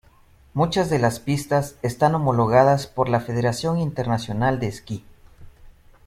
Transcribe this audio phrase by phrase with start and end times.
[0.55, 5.05] Muchas de las pistas están homologadas por la Federación Internacional de Esquí.